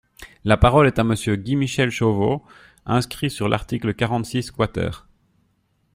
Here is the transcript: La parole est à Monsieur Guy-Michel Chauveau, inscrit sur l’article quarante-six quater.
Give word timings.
La 0.45 0.57
parole 0.57 0.87
est 0.87 0.97
à 0.97 1.03
Monsieur 1.03 1.35
Guy-Michel 1.35 1.91
Chauveau, 1.91 2.43
inscrit 2.87 3.29
sur 3.29 3.47
l’article 3.47 3.93
quarante-six 3.93 4.49
quater. 4.49 4.89